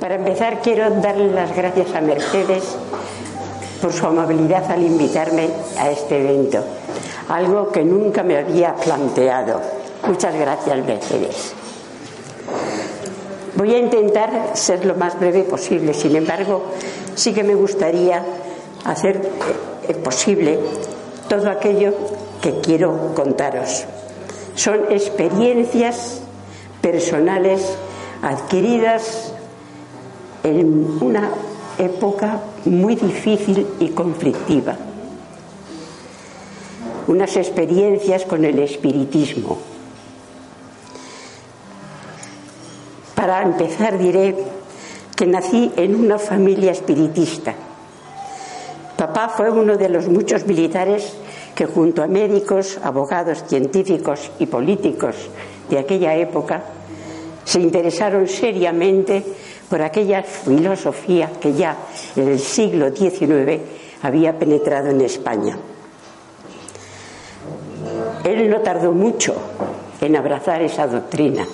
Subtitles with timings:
[0.00, 2.64] Para empezar, quiero darle las gracias a Mercedes
[3.80, 5.48] por su amabilidad al invitarme
[5.78, 6.64] a este evento,
[7.28, 9.60] algo que nunca me había planteado.
[10.04, 11.52] Muchas gracias, Mercedes.
[13.54, 16.64] Voy a intentar ser lo más breve posible, sin embargo,
[17.14, 18.24] sí que me gustaría
[18.84, 19.20] hacer
[19.88, 20.58] eh, posible
[21.28, 21.94] todo aquello
[22.42, 23.84] que quiero contaros.
[24.54, 26.20] Son experiencias
[26.80, 27.62] personales
[28.22, 29.32] adquiridas
[30.42, 31.30] en una
[31.78, 34.76] época muy difícil y conflictiva.
[37.06, 39.58] Unas experiencias con el espiritismo.
[43.14, 44.36] Para empezar diré
[45.16, 47.54] que nací en una familia espiritista.
[48.96, 51.14] Papá fue uno de los muchos militares
[51.58, 55.16] que junto a médicos, abogados, científicos y políticos
[55.68, 56.62] de aquella época
[57.42, 59.24] se interesaron seriamente
[59.68, 61.76] por aquella filosofía que ya
[62.14, 63.58] en el siglo XIX
[64.02, 65.58] había penetrado en España.
[68.22, 69.34] Él no tardó mucho
[70.00, 71.44] en abrazar esa doctrina.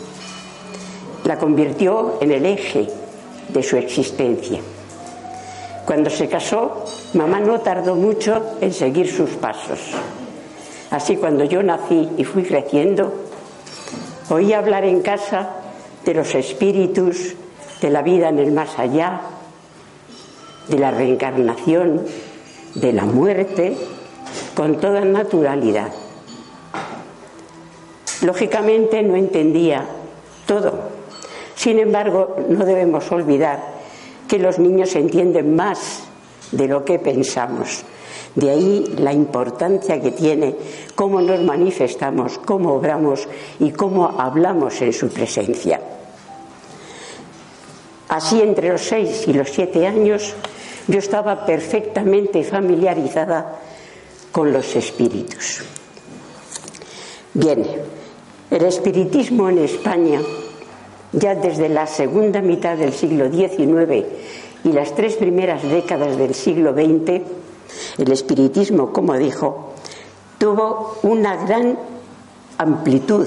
[1.25, 2.89] La convirtió en el eje
[3.49, 4.61] de su existencia.
[5.85, 9.81] Cuando se casó, mamá no tardó mucho en seguir sus pasos.
[10.91, 13.13] Así cuando yo nací y fui creciendo,
[14.31, 15.51] oí hablar en casa
[16.05, 17.35] de los espíritus,
[17.83, 19.21] de la vida en el más allá,
[20.69, 22.03] de la reencarnación,
[22.75, 23.77] de la muerte,
[24.55, 25.93] con toda naturalidad.
[28.23, 29.85] Lógicamente no entendía
[30.47, 30.73] todo.
[31.57, 33.74] Sin embargo, no debemos olvidar
[34.29, 36.05] que los niños entienden más
[36.53, 37.83] de lo que pensamos.
[38.35, 40.57] De ahí la importancia que tiene
[40.95, 43.29] cómo nos manifestamos, cómo obramos
[43.61, 45.81] y cómo hablamos en su presencia.
[48.09, 50.35] Así, entre los seis y los siete años,
[50.87, 53.61] yo estaba perfectamente familiarizada
[54.31, 55.63] con los espíritus.
[57.33, 57.65] Bien,
[58.51, 60.21] el espiritismo en España,
[61.19, 64.05] ya desde la segunda mitad del siglo XIX
[64.65, 67.21] y las tres primeras décadas del siglo XX,
[67.99, 69.75] el espiritismo, como dijo,
[70.39, 71.79] tuvo una gran
[72.59, 73.27] amplitud,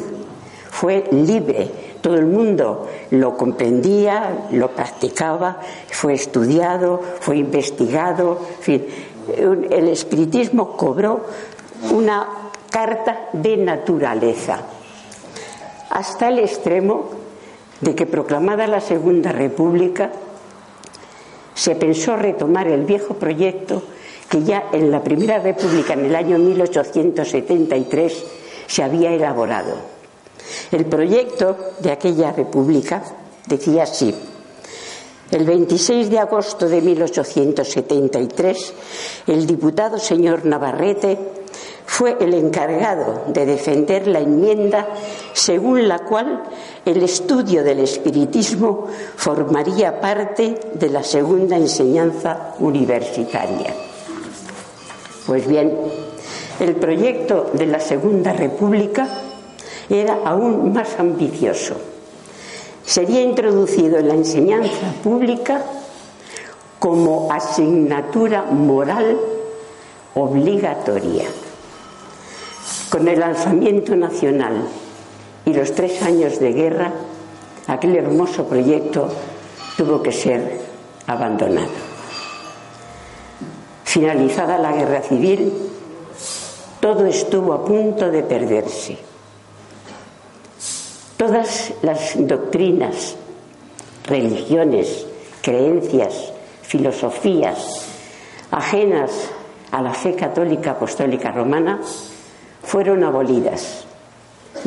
[0.70, 1.70] fue libre,
[2.02, 5.60] todo el mundo lo comprendía, lo practicaba,
[5.90, 8.86] fue estudiado, fue investigado, en fin,
[9.70, 11.22] el espiritismo cobró
[11.92, 12.28] una
[12.70, 14.62] carta de naturaleza,
[15.90, 17.27] hasta el extremo
[17.82, 20.12] de que proclamada la Segunda República,
[21.54, 23.84] se pensó retomar el viejo proyecto
[24.30, 28.26] que ya en la Primera República, en el año 1873,
[28.68, 29.98] se había elaborado
[30.72, 33.04] el proyecto de aquella república
[33.46, 34.14] decía así.
[35.32, 38.74] El 26 de agosto de 1873,
[39.28, 41.18] el diputado señor Navarrete
[41.86, 44.88] fue el encargado de defender la enmienda
[45.38, 46.42] según la cual
[46.84, 53.72] el estudio del espiritismo formaría parte de la segunda enseñanza universitaria.
[55.28, 55.78] Pues bien,
[56.60, 59.08] el proyecto de la Segunda República
[59.88, 61.76] era aún más ambicioso.
[62.84, 65.62] Sería introducido en la enseñanza pública
[66.80, 69.20] como asignatura moral
[70.16, 71.26] obligatoria.
[72.90, 74.68] Con el alzamiento nacional
[75.48, 76.92] y los tres años de guerra,
[77.68, 79.08] aquel hermoso proyecto
[79.78, 80.60] tuvo que ser
[81.08, 81.72] abandonado.
[83.86, 85.54] Finalizada la guerra civil,
[86.82, 88.98] todo estuvo a punto de perderse.
[91.16, 93.16] Todas las doctrinas,
[94.04, 95.08] religiones,
[95.42, 97.86] creencias, filosofías
[98.52, 99.12] ajenas
[99.72, 101.80] a la fe católica apostólica romana
[102.64, 103.87] fueron abolidas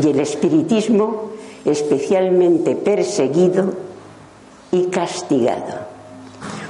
[0.02, 1.30] y el espiritismo
[1.64, 3.74] especialmente perseguido
[4.72, 5.90] y castigado.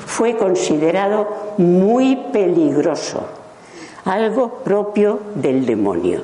[0.06, 3.26] Fue considerado muy peligroso,
[4.04, 6.22] algo propio del demonio.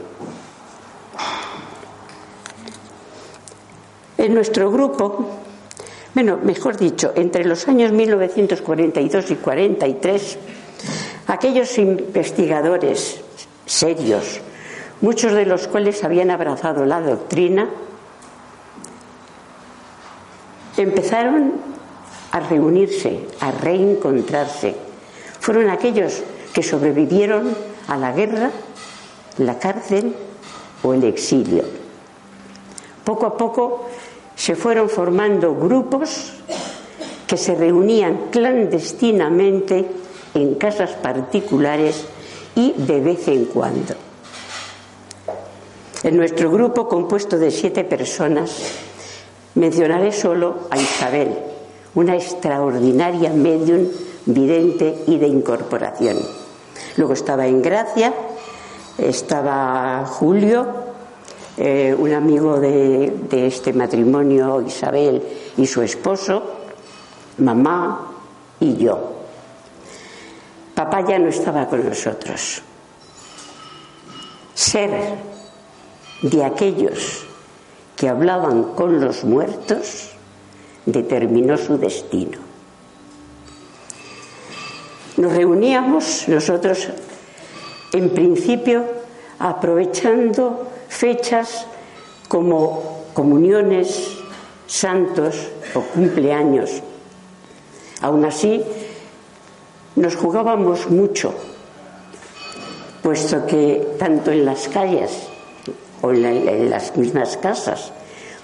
[4.19, 5.27] En nuestro grupo,
[6.15, 10.39] bueno, mejor dicho, entre los años 1942 y 43,
[11.29, 13.21] aquellos investigadores
[13.67, 14.41] serios,
[15.01, 17.69] muchos de los cuales habían abrazado la doctrina,
[20.77, 21.53] empezaron
[22.33, 24.75] a reunirse, a reencontrarse.
[25.41, 26.23] Fueron aquellos
[26.53, 27.57] que sobrevivieron
[27.89, 28.51] a la guerra,
[29.39, 30.15] la cárcel
[30.83, 31.65] o el exilio.
[33.05, 33.89] Poco a poco
[34.35, 36.33] se fueron formando grupos
[37.27, 39.87] que se reunían clandestinamente
[40.35, 42.05] en casas particulares
[42.55, 44.06] y de vez en cuando.
[46.03, 48.51] En nuestro grupo, compuesto de siete personas,
[49.55, 51.37] mencionaré solo a Isabel,
[51.95, 53.89] una extraordinaria medium
[54.27, 56.19] vidente y de incorporación.
[56.97, 58.13] Luego estaba en Gracia,
[58.99, 60.67] estaba Julio,
[61.57, 65.23] eh, un amigo de, de este matrimonio, Isabel
[65.57, 66.43] y su esposo,
[67.39, 68.13] mamá
[68.61, 69.13] y yo.
[70.75, 72.61] Papá ya no estaba con nosotros.
[74.55, 74.91] Ser
[76.23, 77.25] de aquellos
[77.97, 80.11] que hablaban con los muertos
[80.85, 82.39] determinó su destino.
[85.17, 86.89] Nos reuníamos nosotros
[87.93, 88.85] en principio
[89.39, 91.67] aprovechando fechas
[92.29, 94.19] como comuniones,
[94.67, 96.83] santos o cumpleaños.
[98.03, 98.63] Aún así,
[99.97, 101.33] nos jugábamos mucho,
[103.03, 105.29] puesto que tanto en las calles
[106.03, 107.93] o en, las mismas casas,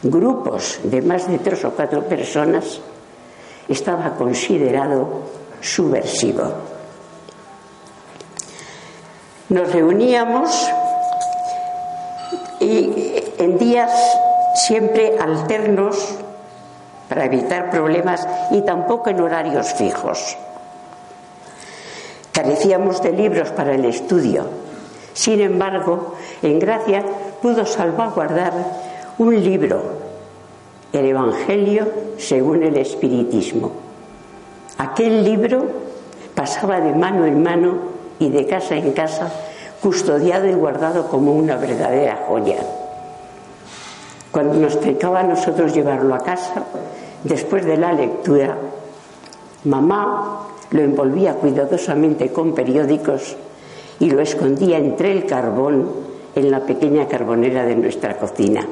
[0.03, 2.81] grupos de más de tres o cuatro personas
[3.69, 5.23] estaba considerado
[5.61, 6.43] subversivo.
[9.49, 10.69] Nos reuníamos
[12.61, 13.93] y en días
[14.55, 16.17] siempre alternos
[17.09, 20.37] para evitar problemas y tampoco en horarios fijos.
[22.33, 24.47] Carecíamos de libros para el estudio.
[25.13, 27.05] Sin embargo, en Gracia
[27.43, 28.53] pudo salvaguardar
[29.19, 29.83] un libro,
[30.93, 33.73] el Evangelio según el Espiritismo.
[34.79, 35.67] Aquel libro
[36.35, 37.75] pasaba de mano en mano
[38.21, 39.31] y de casa en casa,
[39.83, 42.59] custodiado y guardado como una verdadera joya.
[44.31, 46.65] Cuando nos tocaba a nosotros llevarlo a casa,
[47.25, 48.57] después de la lectura,
[49.65, 53.37] mamá lo envolvía cuidadosamente con periódicos
[53.99, 58.67] y lo escondía entre el carbón en la pequeña carbonera de nuestra cocina.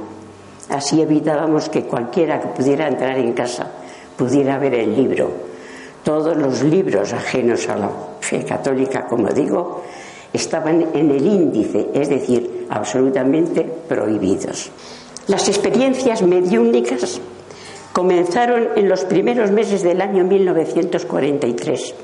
[0.68, 3.70] Así evitábamos que cualquiera que pudiera entrar en casa
[4.16, 5.30] pudiera ver el libro.
[6.04, 7.90] Todos los libros ajenos a la
[8.20, 9.82] fe católica, como digo,
[10.32, 14.70] estaban en el índice, es decir, absolutamente prohibidos.
[15.26, 17.20] Las experiencias mediúnicas
[17.92, 21.94] comenzaron en los primeros meses del año 1943.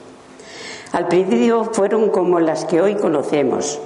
[0.93, 3.79] Al principio fueron como las que hoy conocemos,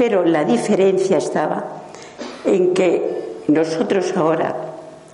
[0.00, 1.82] pero la diferencia estaba
[2.46, 4.56] en que nosotros ahora,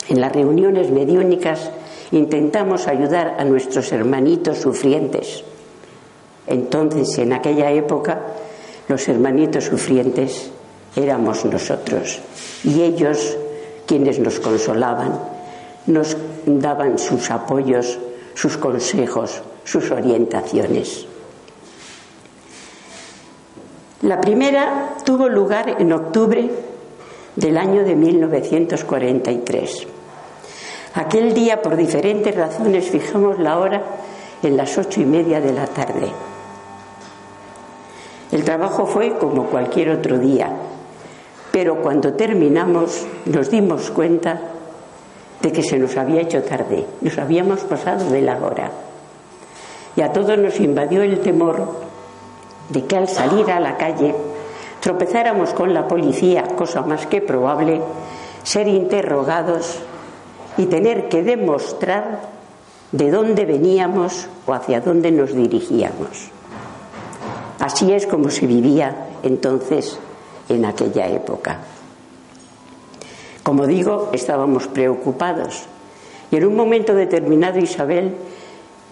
[0.09, 1.73] en las reuniones mediúnicas,
[2.13, 5.43] intentamos ayudar a nuestros hermanitos sufrientes.
[6.47, 8.21] Entonces, en aquella época,
[8.87, 10.53] los hermanitos sufrientes
[10.95, 12.21] éramos nosotros
[12.63, 13.37] y ellos
[13.87, 15.19] quienes nos consolaban
[15.89, 16.17] nos
[16.47, 17.99] daban sus apoyos,
[18.35, 21.09] sus consejos, sus orientaciones.
[24.03, 26.51] La primera tuvo lugar en octubre
[27.35, 29.87] del año de 1943.
[30.97, 33.83] Aquel día, por diferentes razones, fijamos la hora
[34.43, 36.09] en las ocho y media de la tarde.
[38.33, 40.51] El trabajo fue como cualquier otro día,
[41.51, 44.43] pero cuando terminamos nos dimos cuenta
[45.41, 48.71] de que se nos había hecho tarde, nos habíamos pasado de la hora.
[49.97, 51.86] Y a todos nos invadió el temor
[52.69, 54.15] de que al salir a la calle
[54.81, 57.81] tropezáramos con la policía, cosa más que probable,
[58.43, 59.81] ser interrogados
[60.57, 62.21] y tener que demostrar
[62.93, 66.31] de dónde veníamos o hacia dónde nos dirigíamos.
[67.59, 69.99] Así es como se vivía entonces
[70.49, 71.59] en aquella época.
[73.43, 75.65] Como digo, estábamos preocupados
[76.31, 78.15] y en un momento determinado Isabel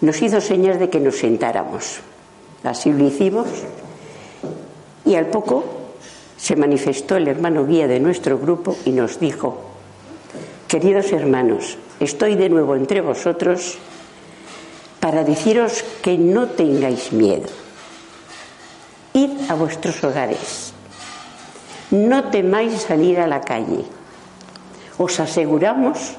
[0.01, 2.01] nos hizo señas de que nos sentáramos.
[2.65, 3.47] Así lo hicimos
[5.05, 5.63] y al poco
[6.35, 9.61] se manifestó el hermano guía de nuestro grupo y nos dijo,
[10.67, 13.77] queridos hermanos, estoy de nuevo entre vosotros
[14.99, 17.47] para deciros que no tengáis miedo.
[19.13, 20.73] Id a vuestros hogares.
[21.91, 23.85] No temáis salir a la calle
[24.97, 26.15] os aseguramos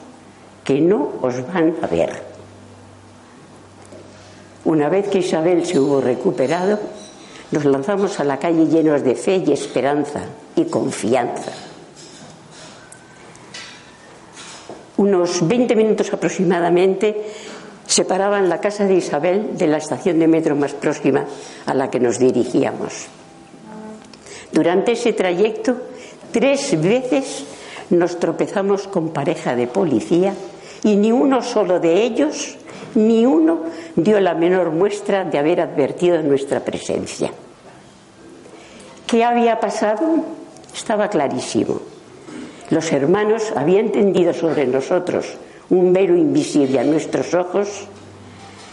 [0.65, 2.36] que no os van a ver.
[4.67, 6.81] Una vez que Isabel se hubo recuperado,
[7.53, 10.25] nos lanzamos a la calle llenos de fe y esperanza
[10.57, 11.53] y confianza.
[14.97, 17.15] Unos 20 minutos aproximadamente
[17.87, 21.25] separaban la casa de Isabel de la estación de metro más próxima
[21.65, 23.07] a la que nos dirigíamos.
[24.51, 25.77] Durante ese trayecto,
[26.33, 27.45] tres veces
[27.91, 30.35] nos tropezamos con pareja de policía
[30.83, 32.57] y ni uno solo de ellos,
[32.95, 33.65] ni uno
[33.95, 37.31] dio la menor muestra de haber advertido nuestra presencia.
[39.07, 40.25] ¿Qué había pasado?
[40.75, 41.81] Estaba clarísimo.
[42.71, 45.27] Los hermanos habían tendido sobre nosotros
[45.71, 47.87] un velo invisible a nuestros ojos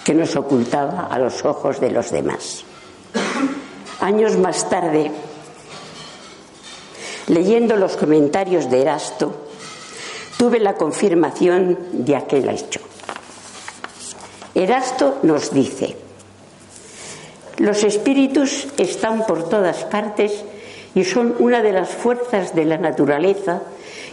[0.03, 2.63] que nos ocultaba a los ojos de los demás.
[4.00, 5.12] Años más tarde,
[7.27, 9.33] leyendo los comentarios de Erasto,
[10.38, 12.81] tuve la confirmación de aquel hecho.
[14.55, 15.95] Erasto nos dice,
[17.57, 20.43] los espíritus están por todas partes
[20.95, 23.62] y son una de las fuerzas de la naturaleza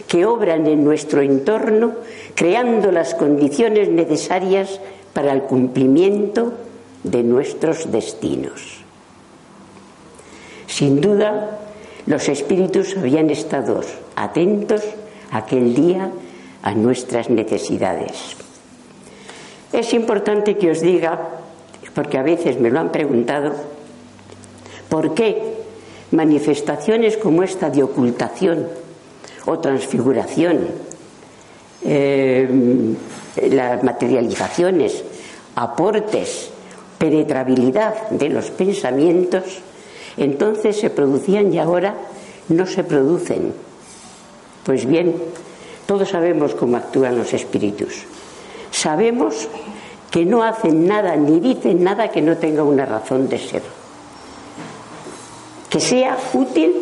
[0.07, 1.93] que obran en nuestro entorno,
[2.35, 4.79] creando las condiciones necesarias
[5.13, 6.53] para el cumplimiento
[7.03, 8.81] de nuestros destinos.
[10.67, 11.59] Sin duda,
[12.05, 13.81] los espíritus habían estado
[14.15, 14.81] atentos
[15.31, 16.11] aquel día
[16.63, 18.35] a nuestras necesidades.
[19.73, 21.29] Es importante que os diga,
[21.93, 23.53] porque a veces me lo han preguntado,
[24.89, 25.61] ¿por qué
[26.11, 28.67] manifestaciones como esta de ocultación
[29.45, 30.67] o transfiguración,
[31.83, 32.47] eh,
[33.49, 35.03] las materializaciones,
[35.55, 36.49] aportes,
[36.97, 39.59] penetrabilidad de los pensamientos,
[40.17, 41.95] entonces se producían y ahora
[42.49, 43.53] no se producen.
[44.63, 45.15] Pues bien,
[45.87, 48.05] todos sabemos cómo actúan los espíritus.
[48.71, 49.47] Sabemos
[50.09, 53.63] que no hacen nada ni dicen nada que no tenga una razón de ser.
[55.69, 56.73] Que sea útil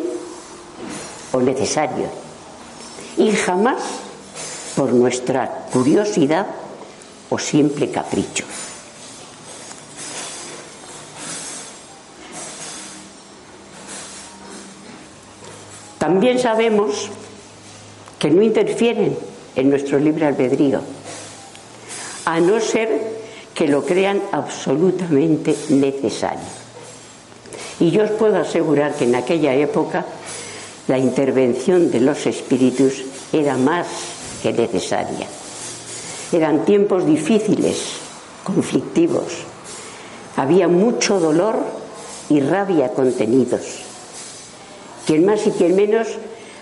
[1.32, 2.06] o necesario.
[3.16, 3.82] Y jamás
[4.74, 6.46] por nuestra curiosidad
[7.28, 8.44] o simple capricho.
[15.98, 17.10] También sabemos
[18.18, 19.16] que no interfieren
[19.54, 20.80] en nuestro libre albedrío,
[22.24, 23.20] a no ser
[23.54, 26.60] que lo crean absolutamente necesario.
[27.80, 30.04] Y yo os puedo asegurar que en aquella época
[30.88, 33.86] la intervención de los espíritus era más
[34.42, 35.26] que necesaria.
[36.32, 37.82] Eran tiempos difíciles,
[38.44, 39.44] conflictivos.
[40.36, 41.56] Había mucho dolor
[42.28, 43.90] y rabia contenidos
[45.10, 46.06] quien más y quien menos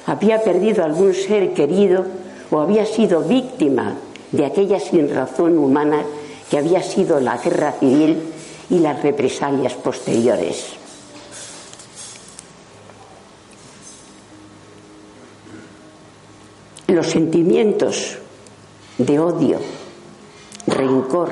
[0.06, 2.06] había perdido algún ser querido
[2.50, 3.96] o había sido víctima
[4.32, 6.02] de aquella sinrazón humana
[6.50, 8.22] que había sido la guerra civil
[8.70, 10.74] y las represalias posteriores.
[16.86, 18.18] Los sentimientos
[18.96, 19.60] de odio,
[20.66, 21.30] rencor,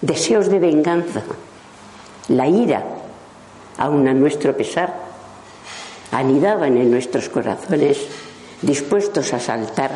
[0.00, 1.22] deseos de venganza,
[2.28, 2.84] la ira,
[3.76, 4.94] aun a nuestro pesar,
[6.10, 7.98] anidaban en nuestros corazones
[8.62, 9.92] dispuestos a saltar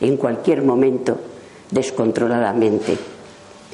[0.00, 1.16] en cualquier momento
[1.70, 2.96] descontroladamente.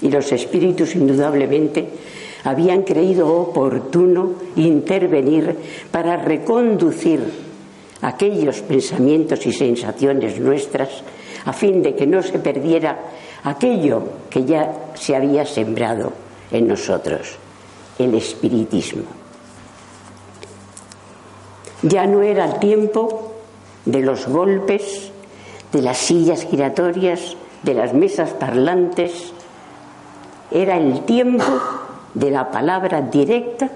[0.02, 1.88] Y los espíritus indudablemente
[2.44, 5.56] habían creído oportuno intervenir
[5.90, 7.20] para reconducir
[8.02, 10.88] aquellos pensamientos y sensaciones nuestras
[11.44, 12.98] a fin de que no se perdiera
[13.44, 16.12] aquello que ya se había sembrado
[16.50, 17.36] en nosotros,
[17.98, 19.04] el espiritismo.
[21.82, 23.32] Ya no era el tiempo
[23.86, 25.09] de los golpes,
[25.72, 29.32] de las sillas giratorias, de las mesas parlantes.
[30.50, 31.44] Era el tiempo
[32.14, 33.70] de la palabra directa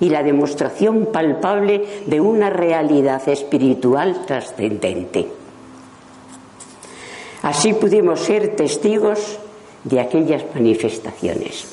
[0.00, 5.28] y la demostración palpable de una realidad espiritual trascendente.
[7.42, 9.38] Así pudimos ser testigos
[9.84, 11.66] de aquellas manifestaciones.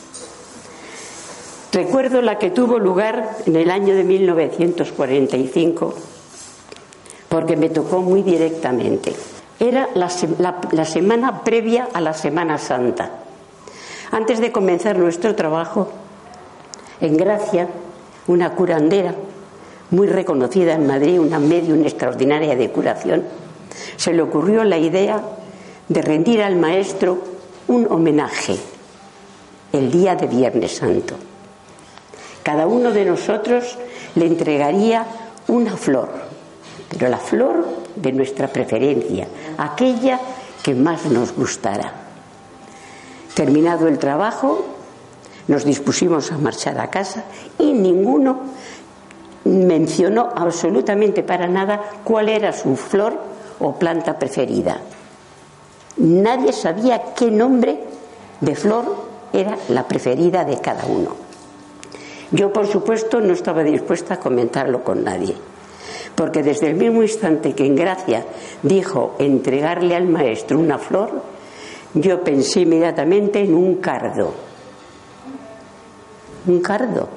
[1.72, 5.96] Recuerdo la que tuvo lugar en el año de 1945,
[7.30, 9.14] porque me tocó muy directamente.
[9.64, 13.10] Era la, semana previa a la Semana Santa.
[14.12, 15.88] Antes de comenzar nuestro trabajo,
[17.00, 17.70] en Gracia,
[18.28, 19.16] una curandera
[19.92, 23.24] muy reconocida en Madrid, una medium extraordinaria de curación,
[23.96, 25.24] se le ocurrió la idea
[25.88, 27.20] de rendir al maestro
[27.70, 28.58] un homenaje
[29.72, 31.16] el día de Viernes Santo.
[32.44, 33.78] Cada uno de nosotros
[34.16, 35.06] le entregaría
[35.48, 36.10] una flor,
[36.90, 40.20] pero la flor de nuestra preferencia, aquella
[40.64, 41.94] que más nos gustara.
[43.34, 44.66] Terminado el trabajo,
[45.48, 47.26] nos dispusimos a marchar a casa
[47.60, 48.42] y ninguno
[49.46, 53.20] mencionó absolutamente para nada cuál era su flor
[53.60, 54.80] o planta preferida.
[55.98, 57.80] Nadie sabía qué nombre
[58.40, 61.16] de flor era la preferida de cada uno.
[62.32, 65.36] Yo, por supuesto, no estaba dispuesta a comentarlo con nadie,
[66.16, 68.26] porque desde el mismo instante que en Gracia
[68.62, 71.22] dijo entregarle al maestro una flor,
[71.94, 74.34] yo pensé inmediatamente en un cardo.
[76.48, 77.08] Un cardo.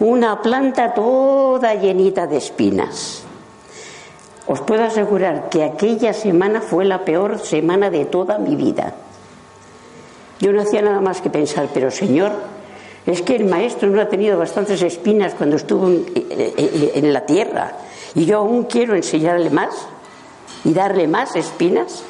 [0.00, 3.22] Una planta toda llenita de espinas.
[4.46, 8.94] Os puedo asegurar que aquella semana fue la peor semana de toda mi vida.
[10.40, 12.32] Yo no hacía nada más que pensar, pero Señor,
[13.06, 17.72] es que el maestro no ha tenido bastantes espinas cuando estuvo en, la tierra
[18.14, 19.86] y yo aún quiero enseñarle más
[20.64, 22.02] y darle más espinas.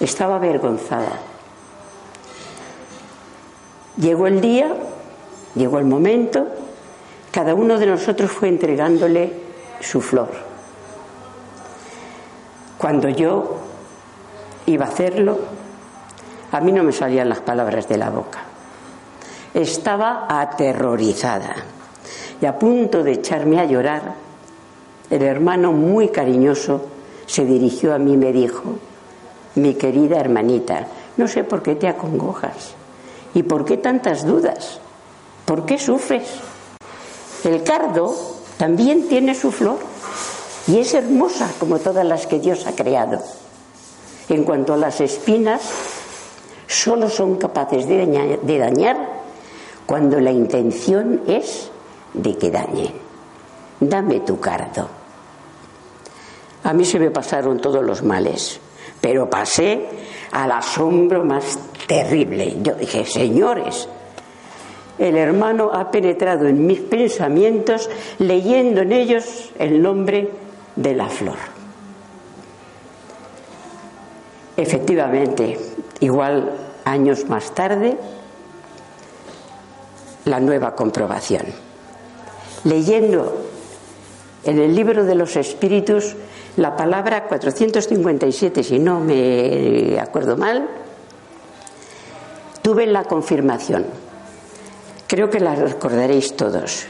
[0.00, 1.20] Estaba avergonzada.
[3.98, 4.74] Llegó el día,
[5.54, 6.46] llegó el momento,
[7.30, 9.32] cada uno de nosotros fue entregándole
[9.80, 10.28] su flor.
[12.78, 13.56] Cuando yo
[14.66, 15.38] iba a hacerlo,
[16.52, 18.40] a mí no me salían las palabras de la boca.
[19.54, 21.56] Estaba aterrorizada
[22.40, 24.14] y a punto de echarme a llorar,
[25.10, 26.82] el hermano muy cariñoso
[27.26, 28.62] se dirigió a mí y me dijo,
[29.54, 30.86] mi querida hermanita,
[31.16, 32.74] no sé por qué te acongojas
[33.34, 34.80] y por qué tantas dudas,
[35.44, 36.28] por qué sufres.
[37.44, 38.14] El cardo
[38.56, 39.78] también tiene su flor
[40.66, 43.22] y es hermosa como todas las que Dios ha creado.
[44.28, 45.62] En cuanto a las espinas,
[46.66, 48.96] solo son capaces de dañar, de dañar
[49.86, 51.70] cuando la intención es
[52.12, 53.05] de que dañen.
[53.80, 54.88] Dame tu cardo.
[56.64, 58.58] A mí se me pasaron todos los males,
[59.00, 59.86] pero pasé
[60.32, 62.56] al asombro más terrible.
[62.62, 63.88] Yo dije, señores,
[64.98, 70.30] el hermano ha penetrado en mis pensamientos leyendo en ellos el nombre
[70.74, 71.36] de la flor.
[74.56, 75.58] Efectivamente,
[76.00, 76.50] igual
[76.84, 77.96] años más tarde,
[80.24, 81.44] la nueva comprobación.
[82.64, 83.46] Leyendo
[84.46, 86.14] en el libro de los espíritus
[86.56, 90.68] la palabra 457, si no me acuerdo mal,
[92.62, 93.86] tuve la confirmación.
[95.06, 96.86] Creo que la recordaréis todos.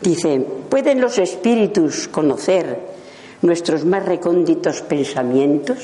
[0.00, 2.80] Dice, ¿pueden los espíritus conocer
[3.42, 5.78] nuestros más recónditos pensamientos?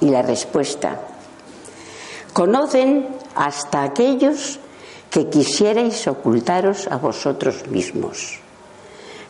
[0.00, 1.00] Y la respuesta,
[2.32, 4.60] conocen hasta aquellos
[5.10, 8.45] que quisierais ocultaros a vosotros mismos.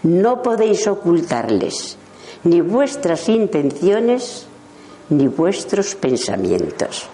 [0.07, 1.99] No podéis ocultarles
[2.45, 4.47] ni vuestras intenciones
[5.11, 7.09] ni vuestros pensamientos.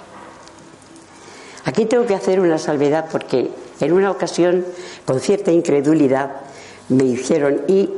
[1.65, 3.49] Aquí tengo que hacer una salvedad porque
[3.81, 4.67] en una ocasión,
[5.07, 6.43] con cierta incredulidad,
[6.91, 7.89] me dijeron, ¿y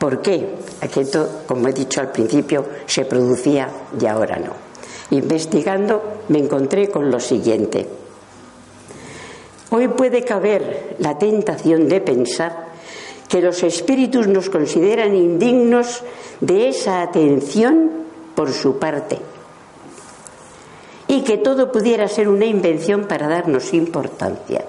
[0.00, 0.56] por qué?
[0.80, 3.68] Aquello, como he dicho al principio, se producía
[4.00, 4.54] y ahora no.
[5.16, 7.86] Investigando me encontré con lo siguiente.
[9.70, 12.67] Hoy puede caber la tentación de pensar
[13.28, 16.02] que los espíritus nos consideran indignos
[16.40, 17.90] de esa atención
[18.34, 19.18] por su parte
[21.08, 24.64] y que todo pudiera ser una invención para darnos importancia.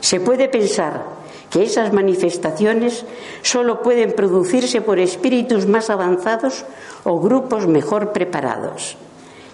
[0.00, 1.04] Se puede pensar
[1.50, 3.04] que esas manifestaciones
[3.42, 6.64] solo pueden producirse por espíritus más avanzados
[7.04, 8.96] o grupos mejor preparados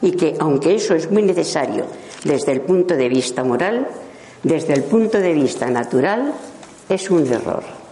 [0.03, 1.87] y que, aunque eso es muy necesario
[2.25, 3.89] desde el punto de vista moral,
[4.43, 6.35] desde el punto de vista natural,
[6.89, 7.84] es un error.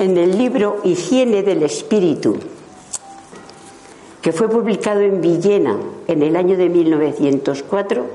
[0.00, 2.34] En el libro Higiene del Espíritu,
[4.22, 8.06] que fue publicado en Villena en el año de 1904,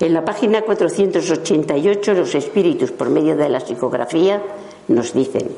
[0.00, 4.42] en la página 488 los espíritus por medio de la psicografía
[4.88, 5.52] nos dicen,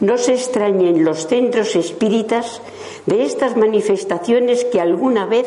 [0.00, 2.62] no se extrañen los centros espíritas
[3.04, 5.46] de estas manifestaciones que alguna vez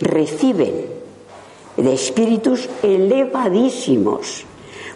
[0.00, 0.86] reciben
[1.76, 4.44] de espíritus elevadísimos,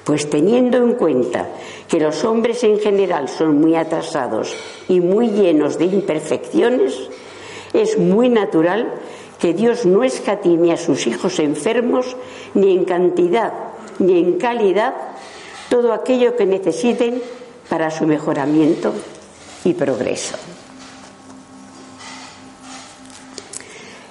[0.03, 1.51] pues teniendo en cuenta
[1.91, 4.55] que los hombres en general son muy atrasados
[4.89, 6.95] y muy llenos de imperfecciones,
[7.73, 8.95] es muy natural
[9.41, 12.17] que Dios no escatime a sus hijos enfermos
[12.55, 13.53] ni en cantidad
[13.99, 14.95] ni en calidad
[15.69, 17.23] todo aquello que necesiten
[17.69, 18.93] para su mejoramiento
[19.65, 20.37] y progreso.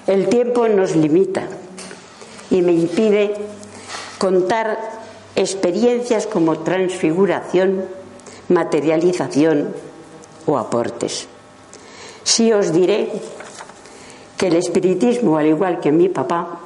[0.06, 1.42] El tiempo nos limita
[2.50, 3.34] y me impide
[4.18, 4.99] contar
[5.40, 7.84] experiencias como transfiguración,
[8.48, 9.72] materialización
[10.44, 11.28] o aportes.
[12.22, 13.08] Sí os diré
[14.36, 16.60] que el espiritismo, al igual que mi papá,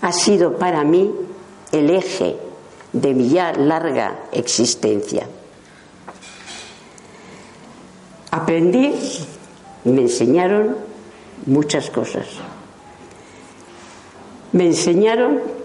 [0.00, 1.10] ha sido para mí
[1.72, 2.36] el eje
[2.92, 5.26] de mi ya larga existencia.
[8.30, 8.94] Aprendí
[9.84, 10.76] me enseñaron
[11.46, 12.26] muchas cosas.
[14.52, 15.61] Me enseñaron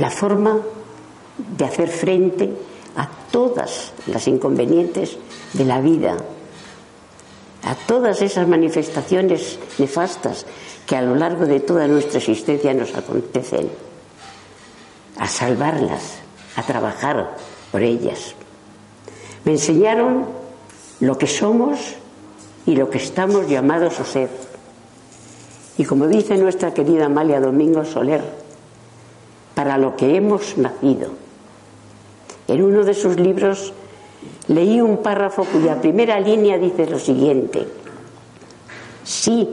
[0.00, 0.58] la forma
[1.56, 2.50] de hacer frente
[2.96, 5.18] a todas las inconvenientes
[5.52, 6.16] de la vida,
[7.62, 10.46] a todas esas manifestaciones nefastas
[10.86, 13.70] que a lo largo de toda nuestra existencia nos acontecen,
[15.18, 16.14] a salvarlas,
[16.56, 17.36] a trabajar
[17.70, 18.34] por ellas.
[19.44, 20.26] Me enseñaron
[21.00, 21.78] lo que somos
[22.66, 24.30] y lo que estamos llamados a ser.
[25.76, 28.49] Y como dice nuestra querida Amalia Domingo Soler,
[29.54, 31.10] para lo que hemos nacido.
[32.48, 33.72] En uno de sus libros
[34.48, 37.66] leí un párrafo cuya primera línea dice lo siguiente.
[39.04, 39.48] Sí,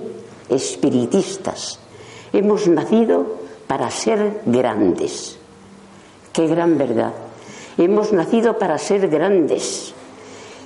[0.50, 1.80] espiritistas,
[2.34, 5.38] hemos nacido para ser grandes.
[6.34, 7.14] Qué gran verdad.
[7.78, 9.94] Hemos nacido para ser grandes.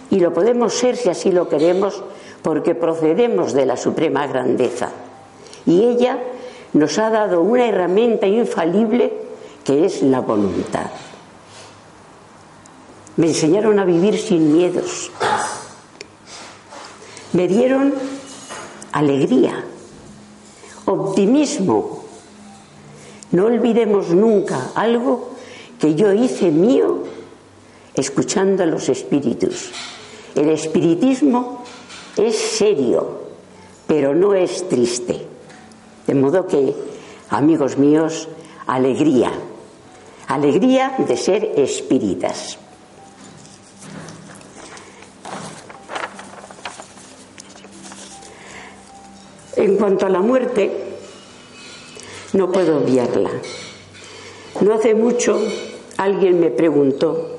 [0.10, 2.04] Y lo podemos ser si así lo queremos
[2.42, 4.90] porque procedemos de la suprema grandeza.
[5.66, 6.18] Y ella
[6.74, 9.14] nos ha dado una herramienta infalible
[9.64, 10.90] que es la voluntad.
[13.18, 15.12] Me enseñaron a vivir sin miedos.
[17.34, 17.94] Me dieron
[18.92, 19.64] alegría,
[20.86, 22.04] optimismo.
[23.32, 25.32] No olvidemos nunca algo
[25.80, 27.04] que yo hice mío
[27.94, 29.72] escuchando a los espíritus.
[30.36, 31.64] El espiritismo
[32.18, 33.22] es serio,
[33.88, 35.31] pero no es triste.
[36.08, 36.74] De modo que,
[37.30, 38.28] amigos míos,
[38.68, 39.32] alegría,
[40.28, 42.58] alegría de ser espíritas.
[49.56, 50.72] En cuanto a la muerte,
[52.34, 53.30] no puedo obviarla.
[54.62, 55.40] No hace mucho
[55.98, 57.30] alguien me preguntó,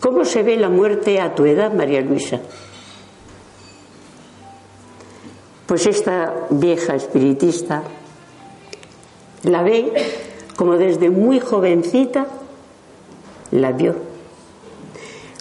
[0.00, 2.40] ¿cómo se ve la muerte a tu edad, María Luisa?
[5.74, 7.82] Pues esta vieja espiritista
[9.42, 9.92] la ve
[10.54, 12.28] como desde muy jovencita
[13.50, 13.96] la vio.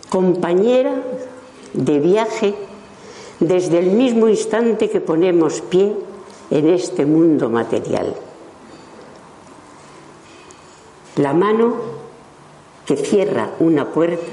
[0.09, 0.95] Compañera
[1.73, 2.55] de viaje
[3.39, 5.93] desde el mismo instante que ponemos pie
[6.49, 8.15] en este mundo material.
[11.17, 11.75] La mano
[12.87, 14.25] que cierra una puerta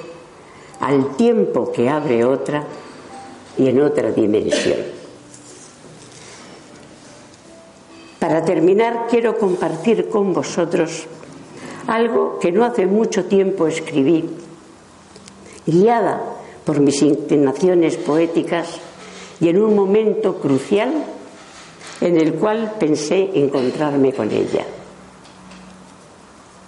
[0.80, 2.64] al tiempo que abre otra
[3.58, 4.99] y en otra dimensión.
[8.20, 11.06] Para terminar, quiero compartir con vosotros
[11.87, 14.28] algo que no hace mucho tiempo escribí,
[15.66, 16.22] guiada
[16.64, 18.78] por mis inclinaciones poéticas
[19.40, 20.92] y en un momento crucial
[22.02, 24.66] en el cual pensé encontrarme con ella.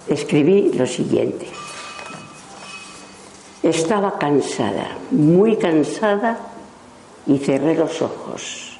[0.07, 1.47] Escribí lo siguiente.
[3.61, 6.53] Estaba cansada, muy cansada,
[7.25, 8.77] y cerré los ojos.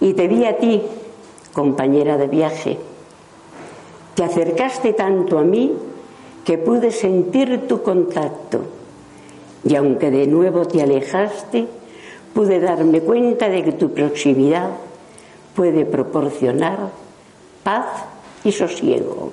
[0.00, 0.82] Y te vi a ti
[1.52, 2.78] compañera de viaje.
[4.14, 5.72] Te acercaste tanto a mí
[6.44, 8.60] que pude sentir tu contacto
[9.64, 11.66] y aunque de nuevo te alejaste,
[12.34, 14.70] pude darme cuenta de que tu proximidad
[15.54, 16.90] puede proporcionar
[17.62, 17.86] paz
[18.44, 19.32] y sosiego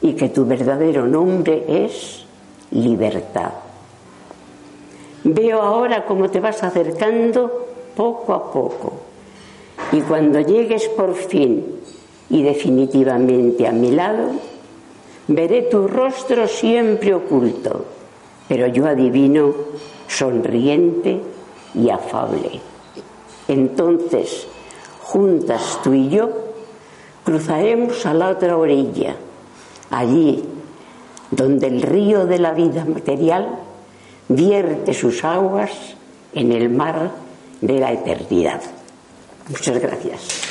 [0.00, 2.24] y que tu verdadero nombre es
[2.70, 3.52] libertad.
[5.22, 9.13] Veo ahora cómo te vas acercando poco a poco
[9.94, 11.64] y cuando llegues por fin
[12.28, 14.32] y definitivamente a mi lado,
[15.28, 17.84] veré tu rostro siempre oculto,
[18.48, 19.54] pero yo adivino
[20.08, 21.20] sonriente
[21.76, 22.60] y afable.
[23.46, 24.48] Entonces,
[25.00, 26.28] juntas tú y yo,
[27.22, 29.14] cruzaremos a la otra orilla,
[29.90, 30.42] allí
[31.30, 33.60] donde el río de la vida material
[34.28, 35.70] vierte sus aguas
[36.34, 37.12] en el mar
[37.60, 38.60] de la eternidad.
[39.48, 40.43] Muchas gracias.